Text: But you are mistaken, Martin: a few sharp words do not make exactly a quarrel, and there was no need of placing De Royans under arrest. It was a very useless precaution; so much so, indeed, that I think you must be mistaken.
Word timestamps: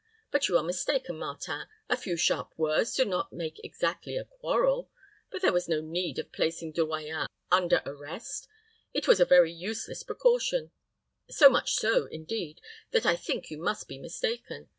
But 0.31 0.47
you 0.47 0.57
are 0.57 0.63
mistaken, 0.63 1.19
Martin: 1.19 1.67
a 1.87 1.95
few 1.95 2.17
sharp 2.17 2.57
words 2.57 2.95
do 2.95 3.05
not 3.05 3.31
make 3.31 3.63
exactly 3.63 4.17
a 4.17 4.25
quarrel, 4.25 4.89
and 5.31 5.41
there 5.43 5.53
was 5.53 5.69
no 5.69 5.79
need 5.79 6.17
of 6.17 6.31
placing 6.31 6.71
De 6.71 6.81
Royans 6.81 7.27
under 7.51 7.83
arrest. 7.85 8.47
It 8.95 9.07
was 9.07 9.19
a 9.19 9.25
very 9.25 9.53
useless 9.53 10.01
precaution; 10.01 10.71
so 11.29 11.49
much 11.51 11.73
so, 11.75 12.07
indeed, 12.07 12.61
that 12.89 13.05
I 13.05 13.15
think 13.15 13.51
you 13.51 13.59
must 13.59 13.87
be 13.87 13.99
mistaken. 13.99 14.69